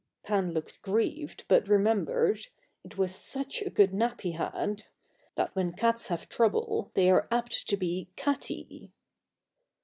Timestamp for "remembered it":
1.67-2.97